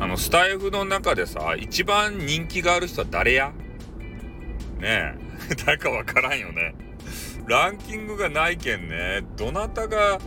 [0.00, 3.52] あのスタイフの中でさ、一番人気がある人は誰や？
[4.78, 5.14] ねえ。
[5.66, 6.74] 誰かわからんよね。
[7.46, 10.18] ランキングがないけんね、どなたが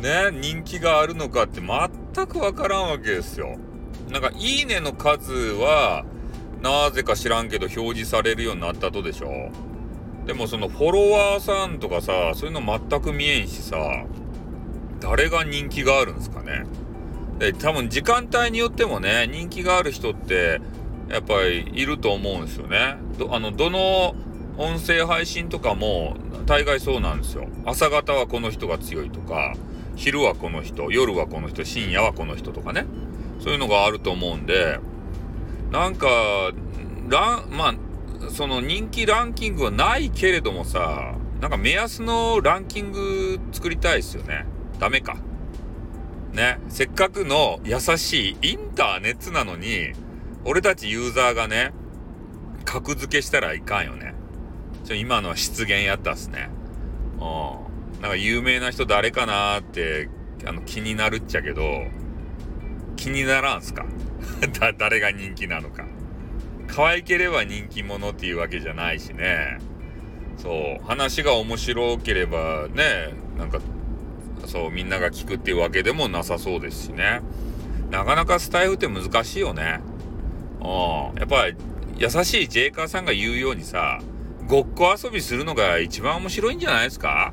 [0.00, 3.56] ね、人気があるのかって全くわからんわけですよ。
[4.10, 6.04] なんか、いいねの数は、
[6.60, 9.50] なぜか知らんけど表示されるようになったとでしょ。
[10.26, 13.76] でもそのフォロワーさんとかさ、そういうの全く見えんしさ、
[15.00, 16.64] 誰が人気があるんですかね。
[17.42, 20.60] で、多分時間帯によってもね、人気がある人って、
[21.08, 22.94] やっぱりいると思うんですよね。
[23.18, 24.14] ど、あの、どの
[24.58, 26.16] 音声配信とかも
[26.46, 27.48] 大概そうなんですよ。
[27.66, 29.56] 朝方はこの人が強いとか、
[29.96, 32.86] 昼はこの人、夜はこの人、深夜はこの人とかね。
[33.40, 34.78] そういうのがあると思うんで、
[35.72, 36.06] なんか、
[37.08, 37.74] ラン、まあ、
[38.30, 44.46] その人気ランキングはないけれどもさ、なんか目安のランキング作りたいですよね。
[44.78, 45.16] ダメか。
[46.32, 46.58] ね。
[46.68, 49.92] せっかくの優しいインターネットなのに、
[50.44, 51.72] 俺たちユーザーがね、
[52.64, 54.14] 格付けしたらいかんよね。
[54.84, 56.50] ちょ、今のは失言やったっすね。
[57.20, 58.00] うん。
[58.02, 60.08] なんか有名な人誰かなーって、
[60.46, 61.62] あの、気になるっちゃけど、
[62.96, 63.86] 気にならんすか？
[64.60, 65.84] だ、誰が人気なのか。
[66.66, 69.58] 可愛ければ人気者っていうわけじゃないしね。
[70.38, 73.60] そう、話が面白ければね、なんか、
[74.52, 77.22] そう、みんなが聞くっていうわけでもなさそうですしね。
[77.90, 79.80] なかなかスタイフって難しいよね。
[80.60, 81.18] うん。
[81.18, 81.46] やっぱ、
[81.96, 84.00] 優しいジェイカーさんが言うようにさ、
[84.46, 87.32] ごっこ遊びするのが一番面白いんじゃないですか？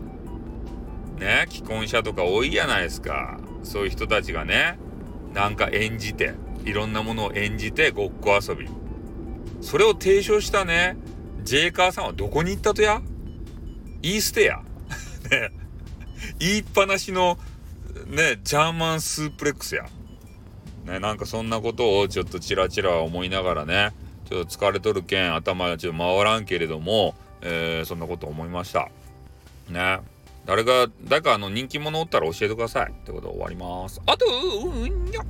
[1.18, 3.38] ね、既婚者とか多いじゃないですか。
[3.64, 4.80] そういう人たちがね、
[5.34, 8.70] なんか演じて、いろんなものを演じてごっこ遊び。
[9.60, 10.96] それを提唱したね、
[11.44, 13.02] ジェイカーさんはどこに行ったとや？
[14.02, 14.62] イーステや。
[15.30, 15.52] ね。
[16.40, 17.38] 言いっぱなしの、
[18.08, 19.86] ね、ジャーマンスープレックスや。
[20.86, 23.92] ね、なんかそんなことをちょっとチラチラ思いながらね、
[24.30, 28.90] ちょっと疲れとるけん頭がちょっと回らんけれども、えー、そんなこと思いました。
[29.70, 30.00] ね。
[30.46, 32.92] 誰が、誰かあの人気者おったら教えてください。
[32.92, 34.02] ってことで終わります。
[34.06, 34.26] あと、
[34.66, 35.22] うんにゃ。
[35.22, 35.26] っ